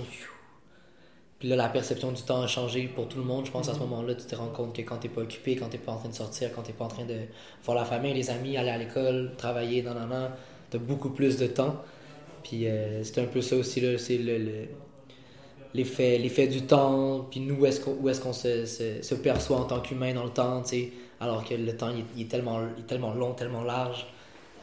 Puis 1.42 1.50
là, 1.50 1.56
la 1.56 1.70
perception 1.70 2.12
du 2.12 2.22
temps 2.22 2.44
a 2.44 2.46
changé 2.46 2.84
pour 2.84 3.08
tout 3.08 3.18
le 3.18 3.24
monde. 3.24 3.48
Je 3.48 3.52
pense 3.52 3.68
à 3.68 3.74
ce 3.74 3.80
mhm. 3.80 3.90
moment-là, 3.90 4.14
tu 4.14 4.28
te 4.28 4.36
rends 4.36 4.50
compte 4.50 4.76
que 4.76 4.84
quand 4.84 4.98
t'es 4.98 5.10
pas 5.10 5.22
occupé, 5.22 5.56
quand 5.56 5.70
t'es 5.70 5.80
pas 5.80 5.92
en 5.92 5.98
train 5.98 6.10
de 6.10 6.14
sortir, 6.14 6.52
quand 6.54 6.62
t'es 6.62 6.72
pas 6.72 6.86
en 6.86 6.90
train 6.90 7.06
de 7.06 7.16
voir 7.66 7.76
la 7.76 7.84
famille, 7.84 8.14
les 8.14 8.30
amis, 8.30 8.58
aller 8.58 8.70
à 8.70 8.78
l'école, 8.78 9.32
travailler, 9.40 9.82
dans 9.82 9.96
tu 9.96 10.00
t'as 10.70 10.78
beaucoup 10.78 11.10
plus 11.10 11.38
de 11.38 11.48
temps. 11.48 11.78
Puis 12.44 12.68
euh, 12.68 13.04
c'est 13.04 13.22
un 13.22 13.26
peu 13.26 13.42
ça 13.42 13.56
aussi, 13.56 13.82
là, 13.82 13.98
c'est 13.98 14.20
le, 14.20 14.68
l'effet, 15.74 16.20
l'effet 16.20 16.46
du 16.46 16.62
temps, 16.62 17.26
puis 17.32 17.40
nous, 17.40 17.56
où 17.56 17.66
est-ce 17.66 17.82
qu'on, 17.82 18.08
est-ce 18.08 18.22
qu'on 18.22 18.34
se, 18.34 18.68
se, 18.68 19.16
perçoit 19.16 19.58
en 19.58 19.64
tant 19.66 19.80
qu'humain 19.80 20.14
dans 20.14 20.26
le 20.26 20.30
temps, 20.30 20.62
tu 20.62 20.70
sais, 20.70 20.92
alors 21.20 21.44
que 21.44 21.56
le 21.56 21.76
temps, 21.76 21.90
il, 22.16 22.22
est, 22.22 22.26
tellement, 22.26 22.60
il 22.78 22.84
est 22.84 22.86
tellement 22.86 23.16
long, 23.16 23.34
tellement 23.34 23.64
large. 23.64 24.06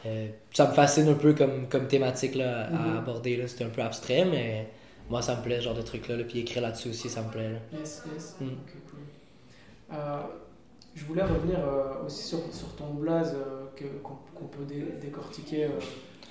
Euh, 0.05 0.27
ça 0.53 0.69
me 0.69 0.73
fascine 0.73 1.09
un 1.09 1.13
peu 1.15 1.33
comme, 1.33 1.67
comme 1.67 1.89
thématique 1.89 2.35
là, 2.35 2.67
à 2.67 2.69
mhm. 2.69 2.97
aborder, 2.99 3.35
là. 3.35 3.47
c'est 3.47 3.65
un 3.65 3.69
peu 3.69 3.81
abstrait, 3.81 4.23
mais 4.23 4.69
moi, 5.09 5.21
ça 5.21 5.35
me 5.35 5.41
plaît, 5.41 5.57
ce 5.57 5.61
genre 5.63 5.75
de 5.75 5.81
truc-là. 5.81 6.15
Puis 6.27 6.39
écrire 6.39 6.61
là-dessus 6.61 6.89
aussi, 6.89 7.09
ça 7.09 7.23
me 7.23 7.31
plaît. 7.31 7.61
Yes, 7.73 8.03
yes. 8.13 8.35
Mm. 8.39 8.45
Cool. 8.45 8.99
Euh, 9.91 10.21
je 10.95 11.05
voulais 11.05 11.23
revenir 11.23 11.59
euh, 11.59 12.05
aussi 12.05 12.23
sur, 12.27 12.39
sur, 12.51 12.75
ton 12.75 12.93
blaze 12.93 13.35
euh, 13.35 13.87
qu'on 14.03 14.45
peut 14.45 14.65
décortiquer 15.01 15.69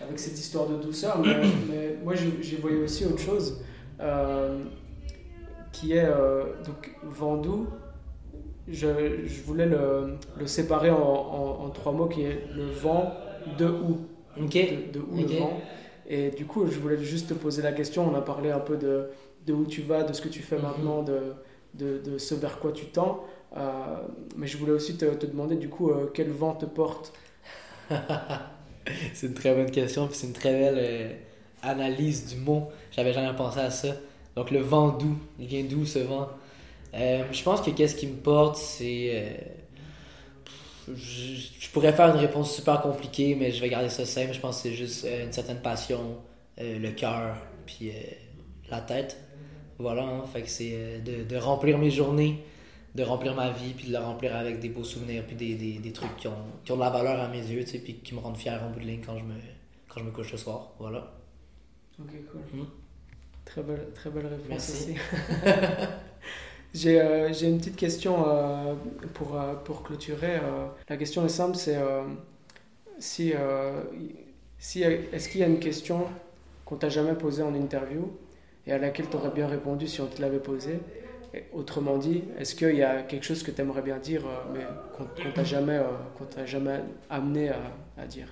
avec 0.01 0.19
cette 0.19 0.39
histoire 0.39 0.67
de 0.69 0.77
douceur. 0.77 1.19
Mais, 1.19 1.37
mais 1.69 1.97
moi, 2.05 2.15
j'ai 2.15 2.57
voyé 2.57 2.79
aussi 2.79 3.05
autre 3.05 3.21
chose 3.21 3.61
qui 5.73 5.93
est 5.93 6.07
donc 6.65 6.95
Vendoux. 7.03 7.67
Je, 8.69 9.25
je 9.25 9.43
voulais 9.43 9.67
le, 9.67 10.19
le 10.39 10.47
séparer 10.47 10.91
en, 10.91 10.99
en, 10.99 11.71
trois 11.71 11.93
mots 11.93 12.07
qui 12.07 12.23
est 12.23 12.47
le 12.55 12.67
vent 12.67 13.15
de 13.59 13.67
où? 13.67 14.07
Ok. 14.39 14.53
De, 14.53 14.99
de 14.99 15.01
où 15.01 15.17
le 15.17 15.39
vent? 15.39 15.61
Et 16.09 16.31
du 16.31 16.47
coup, 16.47 16.67
je 16.67 16.79
voulais 16.79 17.03
juste 17.05 17.29
te 17.29 17.35
poser 17.35 17.61
la 17.63 17.73
question. 17.73 18.11
On 18.11 18.15
a 18.17 18.23
parlé 18.23 18.51
un 18.51 18.59
peu 18.59 18.77
de, 18.77 19.11
de 19.47 19.53
où 19.53 19.67
tu 19.67 19.83
vas, 19.83 20.03
de 20.03 20.15
ce 20.15 20.23
que 20.23 20.29
tu 20.29 20.41
fais 20.41 20.57
mhm. 20.57 20.63
maintenant, 20.63 21.03
de, 21.03 21.35
de, 21.75 21.99
de, 21.99 22.19
ce 22.19 22.35
vers 22.35 22.59
quoi 22.59 22.73
tu 22.73 22.87
tends. 22.87 23.25
Euh, 23.57 23.99
mais 24.37 24.47
je 24.47 24.57
voulais 24.57 24.73
aussi 24.73 24.97
te, 24.97 25.05
te 25.05 25.27
demander, 25.27 25.57
du 25.57 25.69
coup, 25.69 25.91
euh, 25.91 26.11
quel 26.13 26.31
vent 26.31 26.55
te 26.55 26.65
porte? 26.65 27.13
C'est 29.13 29.27
une 29.27 29.35
très 29.35 29.55
bonne 29.55 29.71
question, 29.71 30.07
puis 30.07 30.17
c'est 30.17 30.27
une 30.27 30.33
très 30.33 30.51
belle 30.51 30.79
euh, 30.79 31.13
analyse 31.61 32.25
du 32.25 32.37
mot. 32.37 32.69
J'avais 32.91 33.13
jamais 33.13 33.37
pensé 33.37 33.61
à 33.61 33.71
ça. 33.71 33.89
Donc, 34.35 34.51
le 34.51 34.61
vent 34.61 34.89
d'où 34.89 35.15
Il 35.39 35.47
vient 35.47 35.63
d'où 35.63 35.85
ce 35.85 35.99
vent? 35.99 36.29
Je 36.95 37.43
pense 37.43 37.61
que 37.61 37.71
qu'est-ce 37.71 37.95
qui 37.95 38.07
me 38.07 38.17
porte, 38.17 38.57
c'est 38.57 39.37
je, 40.95 41.71
pourrais 41.71 41.93
faire 41.93 42.09
une 42.15 42.21
réponse 42.21 42.55
super 42.55 42.81
compliquée, 42.81 43.35
mais 43.35 43.53
je 43.53 43.61
vais 43.61 43.69
garder 43.69 43.89
ça 43.89 44.05
simple. 44.05 44.33
Je 44.33 44.41
pense 44.41 44.57
que 44.57 44.69
c'est 44.69 44.75
juste 44.75 45.05
euh, 45.05 45.25
une 45.25 45.33
certaine 45.33 45.61
passion, 45.61 46.19
euh, 46.61 46.79
le 46.79 46.91
cœur, 46.93 47.37
puis 47.67 47.91
euh, 47.91 47.93
la 48.71 48.81
tête. 48.81 49.17
Voilà, 49.79 50.03
hein. 50.03 50.25
fait 50.27 50.43
que 50.43 50.49
c'est 50.49 51.01
de, 51.01 51.23
de, 51.23 51.37
remplir 51.37 51.79
mes 51.79 51.91
journées, 51.91 52.43
de 52.95 53.03
remplir 53.05 53.35
ma 53.35 53.51
vie, 53.51 53.75
puis 53.75 53.87
de 53.87 53.93
la 53.93 54.01
remplir 54.01 54.35
avec 54.35 54.59
des 54.59 54.69
beaux 54.69 54.83
souvenirs, 54.83 55.25
puis 55.25 55.37
des, 55.37 55.55
des, 55.55 55.79
des 55.79 55.93
trucs 55.93 56.17
qui 56.17 56.27
ont, 56.27 56.35
qui 56.65 56.73
ont, 56.73 56.77
de 56.77 56.81
la 56.81 56.91
valeur 56.91 57.21
à 57.21 57.29
mes 57.29 57.39
yeux, 57.39 57.63
tu 57.63 57.71
sais, 57.71 57.79
puis 57.79 57.95
qui 57.95 58.15
me 58.15 58.21
rendent 58.21 58.37
fier 58.37 58.61
en 58.63 58.71
bout 58.71 58.81
de 58.81 58.85
ligne 58.85 59.03
quand 59.05 59.17
je 59.17 59.25
me, 59.25 59.35
quand 59.89 60.01
je 60.01 60.05
me 60.05 60.11
couche 60.11 60.33
ce 60.33 60.37
soir. 60.37 60.73
Voilà. 60.81 61.13
Ok, 62.01 62.11
cool. 62.33 62.61
Hmm. 62.61 62.67
Très, 63.45 63.63
belle, 63.63 63.89
très 63.95 64.11
belle 64.11 64.27
réponse 64.27 64.49
Merci. 64.49 64.73
aussi. 64.73 64.95
Euh, 66.77 67.33
j'ai 67.33 67.49
une 67.49 67.59
petite 67.59 67.77
question 67.77 68.25
euh, 68.27 68.75
pour, 69.15 69.41
euh, 69.41 69.55
pour 69.55 69.83
clôturer. 69.83 70.41
la 70.89 70.97
question 70.97 71.25
est 71.25 71.31
simple, 71.31 71.57
c'est 71.57 71.79
si, 72.99 73.33
si, 74.59 74.83
est-ce 74.83 75.29
qu'il 75.29 75.41
y 75.41 75.45
a 75.45 75.47
une 75.47 75.61
question 75.61 76.07
qu'on 76.65 76.77
t'a 76.77 76.89
jamais 76.89 77.15
posée 77.15 77.43
en 77.43 77.55
interview 77.55 78.11
et 78.67 78.73
à 78.73 78.79
laquelle 78.79 79.09
tu 79.09 79.17
aurais 79.17 79.31
bien 79.31 79.47
répondu 79.47 79.87
si 79.87 80.01
on 80.01 80.07
te 80.07 80.21
l'avait 80.21 80.41
posée? 80.41 80.81
Autrement 81.53 81.99
dit, 81.99 82.25
est-ce 82.39 82.55
qu'il 82.55 82.75
y 82.75 82.83
a 82.83 83.03
quelque 83.03 83.25
chose 83.25 83.43
que 83.43 83.51
tu 83.51 83.61
aimerais 83.61 83.83
bien 83.83 83.99
dire 83.99 84.25
mais 84.53 84.67
qu'on 84.97 85.31
t'a 85.31 85.45
jamais, 85.45 85.81
jamais 86.47 86.81
amené 87.09 87.51
à, 87.97 88.07
dire? 88.07 88.29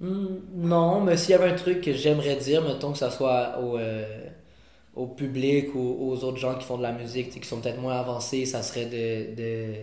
Non, 0.00 1.00
mais 1.00 1.16
s'il 1.16 1.30
y 1.30 1.34
avait 1.34 1.50
un 1.50 1.56
truc 1.56 1.80
que 1.80 1.92
j'aimerais 1.92 2.36
dire, 2.36 2.62
mettons 2.62 2.92
que 2.92 2.98
ça 2.98 3.10
soit 3.10 3.58
au, 3.60 3.78
euh, 3.78 4.28
au 4.94 5.06
public 5.06 5.74
ou 5.74 6.10
aux 6.10 6.22
autres 6.24 6.38
gens 6.38 6.56
qui 6.56 6.64
font 6.64 6.78
de 6.78 6.82
la 6.82 6.92
musique, 6.92 7.30
qui 7.30 7.46
sont 7.46 7.60
peut-être 7.60 7.80
moins 7.80 7.98
avancés, 7.98 8.46
ça 8.46 8.62
serait 8.62 8.86
de, 8.86 9.34
de. 9.34 9.74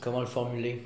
Comment 0.00 0.20
le 0.20 0.26
formuler? 0.26 0.82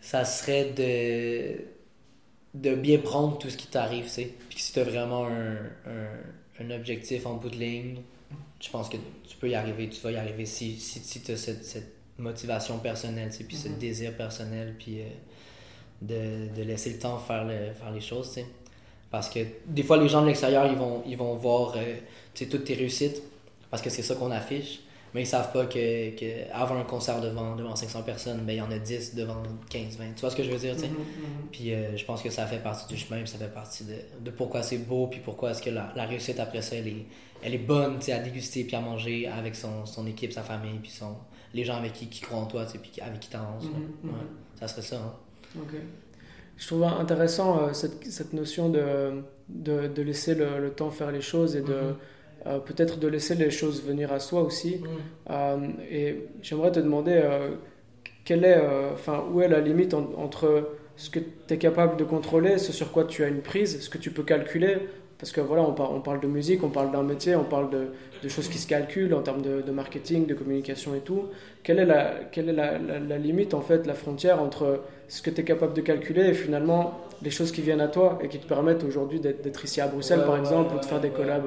Ça 0.00 0.24
serait 0.26 0.72
de. 0.72 2.60
de 2.60 2.74
bien 2.74 2.98
prendre 2.98 3.38
tout 3.38 3.48
ce 3.48 3.56
qui 3.56 3.66
t'arrive, 3.66 4.04
tu 4.04 4.10
sais. 4.10 4.34
Puis 4.50 4.58
si 4.58 4.72
tu 4.74 4.80
as 4.80 4.84
vraiment 4.84 5.26
un, 5.26 5.56
un, 5.86 6.64
un, 6.64 6.70
objectif 6.72 7.24
en 7.24 7.34
bout 7.36 7.48
de 7.48 7.56
ligne, 7.56 8.00
je 8.60 8.68
pense 8.68 8.90
que 8.90 8.98
tu 9.26 9.36
peux 9.38 9.48
y 9.48 9.54
arriver, 9.54 9.88
tu 9.88 10.00
vas 10.02 10.12
y 10.12 10.16
arriver 10.16 10.44
si, 10.44 10.78
si, 10.78 11.00
si 11.00 11.22
tu 11.22 11.32
as 11.32 11.36
cette, 11.36 11.64
cette, 11.64 11.94
motivation 12.18 12.78
personnelle, 12.80 13.30
tu 13.30 13.38
sais, 13.38 13.44
puis 13.44 13.56
ce 13.56 13.68
mm-hmm. 13.68 13.78
désir 13.78 14.14
personnel, 14.14 14.74
puis 14.78 15.00
euh, 15.00 15.04
de, 16.02 16.48
de, 16.56 16.62
laisser 16.62 16.90
le 16.90 16.98
temps 16.98 17.18
faire, 17.18 17.44
le, 17.44 17.72
faire 17.72 17.90
les 17.92 18.00
choses, 18.00 18.28
tu 18.28 18.40
sais. 18.40 18.46
Parce 19.10 19.28
que 19.28 19.40
des 19.66 19.82
fois, 19.82 19.96
les 19.96 20.08
gens 20.08 20.22
de 20.22 20.28
l'extérieur, 20.28 20.66
ils 20.66 20.78
vont, 20.78 21.02
ils 21.06 21.16
vont 21.16 21.34
voir 21.34 21.74
euh, 21.76 21.96
toutes 22.34 22.64
tes 22.64 22.74
réussites 22.74 23.22
parce 23.70 23.82
que 23.82 23.90
c'est 23.90 24.02
ça 24.02 24.14
qu'on 24.14 24.30
affiche. 24.30 24.80
Mais 25.12 25.22
ils 25.22 25.26
savent 25.26 25.50
pas 25.52 25.66
que, 25.66 26.10
que 26.16 26.52
avant 26.52 26.76
un 26.76 26.84
concert 26.84 27.20
devant, 27.20 27.56
devant 27.56 27.74
500 27.74 28.02
personnes, 28.02 28.42
ben, 28.44 28.52
il 28.52 28.58
y 28.58 28.60
en 28.60 28.70
a 28.70 28.78
10 28.78 29.16
devant 29.16 29.42
15, 29.68 29.96
20. 29.96 30.12
Tu 30.14 30.20
vois 30.20 30.30
ce 30.30 30.36
que 30.36 30.44
je 30.44 30.50
veux 30.50 30.58
dire? 30.58 30.74
Mm-hmm, 30.74 30.84
mm-hmm. 30.84 31.50
Puis 31.50 31.74
euh, 31.74 31.96
je 31.96 32.04
pense 32.04 32.22
que 32.22 32.30
ça 32.30 32.46
fait 32.46 32.62
partie 32.62 32.86
du 32.92 32.96
chemin, 32.96 33.26
ça 33.26 33.36
fait 33.36 33.52
partie 33.52 33.84
de, 33.84 33.96
de 34.20 34.30
pourquoi 34.30 34.62
c'est 34.62 34.78
beau, 34.78 35.08
puis 35.08 35.18
pourquoi 35.18 35.50
est-ce 35.50 35.62
que 35.62 35.70
la, 35.70 35.92
la, 35.96 36.06
réussite 36.06 36.38
après 36.38 36.62
ça, 36.62 36.76
elle 36.76 36.86
est, 36.86 37.06
elle 37.42 37.54
est 37.54 37.58
bonne 37.58 37.98
à 38.08 38.18
déguster, 38.20 38.62
puis 38.62 38.76
à 38.76 38.80
manger 38.80 39.26
avec 39.26 39.56
son, 39.56 39.84
son 39.84 40.06
équipe, 40.06 40.32
sa 40.32 40.42
famille, 40.42 40.78
puis 40.80 40.92
son, 40.92 41.16
les 41.54 41.64
gens 41.64 41.76
avec 41.76 41.92
qui, 41.92 42.06
qui 42.06 42.20
croient 42.20 42.38
en 42.38 42.46
toi, 42.46 42.64
puis 42.64 43.02
avec 43.02 43.18
qui. 43.18 43.30
Mm-hmm, 43.30 44.04
ouais. 44.04 44.12
Ça 44.60 44.68
serait 44.68 44.82
ça. 44.82 44.96
Hein? 44.96 45.12
Je 46.56 46.66
trouve 46.66 46.84
intéressant 46.84 47.58
euh, 47.58 47.72
cette, 47.72 48.04
cette, 48.04 48.32
notion 48.34 48.68
de, 48.68 49.22
de, 49.48 49.88
de 49.88 50.02
laisser 50.02 50.34
le, 50.34 50.60
le, 50.60 50.70
temps 50.70 50.90
faire 50.90 51.10
les 51.10 51.22
choses 51.22 51.56
et 51.56 51.62
de 51.62 51.72
mhm. 51.72 51.96
euh, 52.46 52.58
peut-être 52.58 52.98
de 52.98 53.08
laisser 53.08 53.34
les 53.34 53.50
choses 53.50 53.82
venir 53.82 54.12
à 54.12 54.18
soi 54.18 54.42
aussi. 54.42 54.76
Mhm. 54.76 54.88
Euh, 55.30 55.68
et 55.90 56.28
j'aimerais 56.42 56.70
te 56.70 56.80
demander 56.80 57.22
quelle 58.24 58.44
est, 58.44 58.60
enfin, 58.92 59.24
où 59.32 59.40
est 59.40 59.48
la 59.48 59.60
limite 59.60 59.94
entre 59.94 60.76
ce 60.96 61.08
que 61.08 61.18
tu 61.18 61.54
es 61.54 61.58
capable 61.58 61.96
de 61.96 62.04
contrôler, 62.04 62.58
ce 62.58 62.72
sur 62.72 62.92
quoi 62.92 63.04
tu 63.04 63.24
as 63.24 63.28
une 63.28 63.40
prise, 63.40 63.80
ce 63.80 63.88
que 63.88 63.98
tu 63.98 64.10
peux 64.10 64.22
calculer. 64.22 64.76
Parce 65.20 65.32
que 65.32 65.40
voilà, 65.40 65.62
on, 65.62 65.74
on 65.78 66.00
parle 66.00 66.20
de 66.20 66.26
musique, 66.26 66.64
on 66.64 66.70
parle 66.70 66.90
d'un 66.92 67.02
métier, 67.02 67.36
on 67.36 67.44
parle 67.44 67.70
de, 67.70 67.88
de, 68.22 68.28
choses 68.28 68.48
qui 68.48 68.58
se 68.58 68.66
calculent 68.66 69.12
en 69.12 69.20
termes 69.20 69.42
de, 69.42 69.60
de, 69.60 69.70
marketing, 69.70 70.26
de 70.26 70.34
communication 70.34 70.94
et 70.94 71.00
tout. 71.00 71.26
Quelle 71.62 71.78
est, 71.78 71.84
la, 71.84 72.14
quelle 72.32 72.48
est 72.48 72.54
la, 72.54 72.78
la, 72.78 72.98
la 72.98 73.18
limite, 73.18 73.52
en 73.52 73.60
fait, 73.60 73.86
la 73.86 73.94
frontière 73.94 74.40
entre 74.42 74.80
ce 75.08 75.20
que 75.20 75.30
tu 75.30 75.40
es 75.40 75.44
capable 75.44 75.74
de 75.74 75.80
calculer 75.80 76.28
et 76.28 76.34
finalement 76.34 77.00
les 77.20 77.30
choses 77.30 77.50
qui 77.52 77.60
viennent 77.60 77.80
à 77.80 77.88
toi 77.88 78.18
et 78.22 78.28
qui 78.28 78.38
te 78.38 78.46
permettent 78.46 78.84
aujourd'hui 78.84 79.20
d'être 79.20 79.64
ici 79.64 79.80
à 79.80 79.88
Bruxelles 79.88 80.24
par 80.24 80.38
exemple 80.38 80.74
ou 80.74 80.78
de 80.78 80.84
faire 80.84 81.00
des 81.00 81.10
collabs 81.10 81.44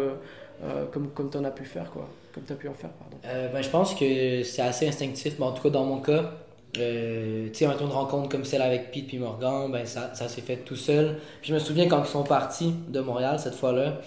euh, 0.64 0.86
comme, 0.92 1.10
comme 1.10 1.30
tu 1.30 1.38
en 1.38 1.46
as 1.46 1.52
pu 1.52 1.64
faire 1.64 1.90
quoi. 1.92 2.08
Comme 2.34 2.44
tu 2.44 2.54
as 2.54 2.56
pu 2.58 2.68
en 2.68 2.74
faire 2.74 2.90
pardon. 2.92 3.18
Euh, 3.26 3.48
ben, 3.52 3.62
je 3.62 3.70
pense 3.70 3.96
que 3.96 4.44
c'est 4.44 4.62
assez 4.62 4.88
instinctif 4.88 5.36
mais 5.40 5.46
en 5.46 5.54
tout 5.54 5.64
cas 5.64 5.70
dans 5.70 5.86
mon 5.86 6.00
cas 6.02 6.34
euh, 6.78 7.50
tu 7.50 7.54
sais 7.54 7.66
une 7.66 7.72
rencontre 7.72 8.30
comme 8.30 8.46
celle 8.46 8.62
avec 8.62 8.92
Pete 8.92 9.08
puis 9.08 9.20
Morgan 9.20 9.72
ben 9.72 9.86
ça, 9.86 10.14
ça 10.16 10.28
s'est 10.28 10.42
fait 10.42 10.58
tout 10.58 10.76
seul 10.76 11.20
puis 11.42 11.50
je 11.50 11.54
me 11.54 11.60
souviens 11.60 11.88
quand 11.88 12.04
ils 12.04 12.10
sont 12.10 12.24
partis 12.24 12.74
de 12.88 13.00
Montréal 13.00 13.40
cette 13.40 13.56
fois 13.56 13.74
là 13.74 14.02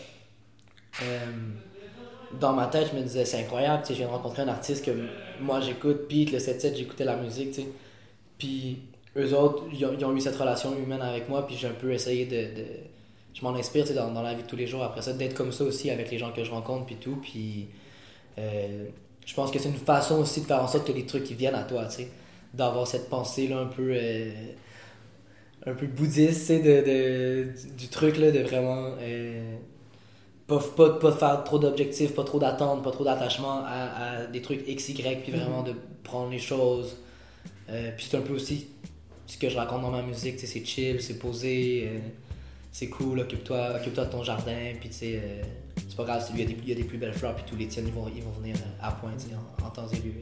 euh, 1.03 1.19
dans 2.41 2.53
ma 2.53 2.67
tête 2.67 2.89
je 2.93 2.99
me 2.99 3.03
disais 3.03 3.25
c'est 3.25 3.41
incroyable 3.41 3.83
tu 3.83 3.89
sais 3.89 3.95
je 3.95 3.99
viens 3.99 4.09
de 4.09 4.13
rencontrer 4.13 4.43
un 4.43 4.49
artiste 4.49 4.85
que 4.85 4.91
moi 5.41 5.61
j'écoute 5.61 6.09
Pete 6.09 6.33
le 6.33 6.39
7-7 6.39 6.77
j'écoutais 6.77 7.05
la 7.05 7.17
musique 7.17 7.53
tu 7.53 7.63
sais 7.63 7.69
puis 8.39 8.81
eux 9.17 9.35
autres, 9.35 9.65
ils 9.73 10.05
ont, 10.05 10.15
eu 10.15 10.21
cette 10.21 10.37
relation 10.37 10.77
humaine 10.77 11.01
avec 11.01 11.29
moi, 11.29 11.47
puis 11.47 11.57
j'ai 11.57 11.69
un 11.69 11.73
peu 11.73 11.93
essayé 11.93 12.27
de. 12.27 12.61
de 12.61 12.67
je 13.33 13.43
m'en 13.43 13.55
inspire 13.55 13.85
dans, 13.95 14.13
dans 14.13 14.23
la 14.23 14.35
vie 14.35 14.43
de 14.43 14.49
tous 14.49 14.57
les 14.57 14.67
jours 14.67 14.83
après 14.83 15.03
ça, 15.03 15.13
d'être 15.13 15.35
comme 15.35 15.53
ça 15.53 15.65
aussi 15.65 15.91
avec 15.91 16.11
les 16.11 16.19
gens 16.19 16.33
que 16.33 16.43
je 16.43 16.51
rencontre, 16.51 16.87
puis 16.87 16.97
tout. 16.97 17.17
Puis 17.17 17.69
euh, 18.39 18.87
je 19.25 19.35
pense 19.35 19.51
que 19.51 19.59
c'est 19.59 19.69
une 19.69 19.75
façon 19.77 20.21
aussi 20.21 20.41
de 20.41 20.47
faire 20.47 20.63
en 20.63 20.69
sorte 20.69 20.87
que 20.87 20.93
les 20.93 21.05
trucs 21.05 21.25
qui 21.25 21.35
viennent 21.35 21.55
à 21.55 21.65
toi, 21.65 21.85
tu 21.87 21.97
sais. 21.97 22.09
D'avoir 22.55 22.87
cette 22.87 23.09
pensée-là 23.09 23.59
un 23.61 23.67
peu. 23.67 23.91
Euh, 23.93 24.31
un 25.67 25.75
peu 25.75 25.87
bouddhiste, 25.87 26.41
tu 26.41 26.47
sais, 26.47 26.59
de, 26.61 26.87
de, 26.87 27.77
du 27.77 27.89
truc, 27.89 28.19
là, 28.19 28.31
de 28.31 28.41
vraiment. 28.41 28.95
Euh, 29.01 29.57
pas, 30.47 30.61
pas, 30.77 30.91
pas 30.91 31.13
faire 31.13 31.43
trop 31.43 31.59
d'objectifs, 31.59 32.15
pas 32.15 32.23
trop 32.23 32.39
d'attentes, 32.39 32.85
pas 32.85 32.93
trop 32.93 33.03
d'attachement 33.03 33.65
à, 33.65 34.21
à, 34.21 34.27
des 34.27 34.41
trucs 34.41 34.65
XY, 34.65 34.95
puis 35.23 35.33
vraiment 35.33 35.63
mm-hmm. 35.63 35.67
de 35.67 35.75
prendre 36.05 36.31
les 36.31 36.39
choses. 36.39 36.99
puis 37.67 38.07
c'est 38.09 38.17
un 38.17 38.21
peu 38.21 38.35
aussi 38.35 38.69
ce 39.27 39.37
que 39.37 39.49
je 39.49 39.57
raconte 39.57 39.83
dans 39.83 39.91
ma 39.91 40.03
musique, 40.03 40.39
c'est 40.39 40.65
chill, 40.65 41.03
c'est 41.03 41.19
posé, 41.19 41.89
euh, 41.89 41.99
c'est 42.71 42.89
cool, 42.89 43.21
occupe-toi 43.21 43.77
occupe 43.77 43.95
de 43.95 44.05
ton 44.05 44.23
jardin, 44.23 44.73
puis 44.79 44.89
tu 44.89 44.95
sais, 44.95 45.21
euh, 45.23 45.43
c'est 45.77 45.97
pas 45.97 46.05
grave 46.05 46.25
il 46.35 46.41
y, 46.41 46.43
a 46.45 46.47
des, 46.47 46.57
il 46.63 46.69
y 46.69 46.73
a 46.73 46.75
des 46.77 46.85
plus 46.85 46.99
belles 46.99 47.13
fleurs, 47.13 47.35
puis 47.35 47.45
tous 47.47 47.57
les 47.57 47.67
tiens 47.67 47.83
ils 47.85 47.93
vont, 47.93 48.07
ils 48.15 48.23
vont 48.23 48.31
venir 48.31 48.57
à 48.81 48.93
point, 48.93 49.11
en, 49.11 49.67
en, 49.67 49.71
temps 49.71 49.89
et 49.89 49.97
lieu. 49.97 50.13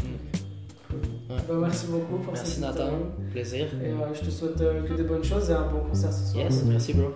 Mm. 0.00 0.47
Ouais. 0.90 1.36
Bah, 1.48 1.54
merci 1.60 1.86
beaucoup 1.86 2.18
pour 2.18 2.32
Merci 2.32 2.60
Nathan, 2.60 2.90
plaisir. 3.30 3.66
Et 3.82 3.88
euh, 3.88 4.14
je 4.14 4.20
te 4.20 4.30
souhaite 4.30 4.56
que 4.56 4.94
des 4.94 5.02
bonnes 5.02 5.24
choses 5.24 5.50
et 5.50 5.54
un 5.54 5.66
bon 5.70 5.80
concert 5.88 6.12
ce 6.12 6.32
soir. 6.32 6.44
Yes, 6.44 6.64
merci 6.64 6.94
bro. 6.94 7.12